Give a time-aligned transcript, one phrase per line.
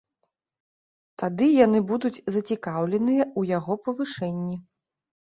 [1.21, 4.57] Тады яны будуць зацікаўленыя ў яго павышэнні.